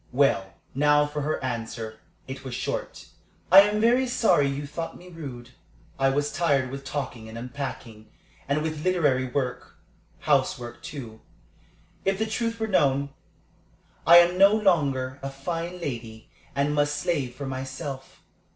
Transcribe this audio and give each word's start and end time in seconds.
Well, 0.11 0.55
now 0.73 1.05
for 1.05 1.21
her 1.21 1.37
answer. 1.43 1.99
It 2.27 2.43
was 2.43 2.55
short. 2.55 3.09
"I 3.51 3.59
am 3.61 3.79
very 3.79 4.07
sorry 4.07 4.47
you 4.47 4.65
thought 4.65 4.97
me 4.97 5.09
rude. 5.09 5.51
I 5.99 6.09
was 6.09 6.31
tired 6.33 6.71
with 6.71 6.83
talking 6.83 7.29
and 7.29 7.37
unpacking, 7.37 8.09
and 8.49 8.63
with 8.63 8.83
literary 8.83 9.27
work 9.27 9.75
housework, 10.21 10.81
too, 10.81 11.21
if 12.03 12.17
the 12.17 12.25
truth 12.25 12.59
were 12.59 12.65
known. 12.65 13.09
I 14.07 14.17
am 14.17 14.39
no 14.39 14.55
longer 14.55 15.19
a 15.21 15.29
fine 15.29 15.79
lady, 15.79 16.31
and 16.55 16.73
must 16.73 16.95
slave 16.95 17.35
for 17.35 17.45
myself. 17.45 18.23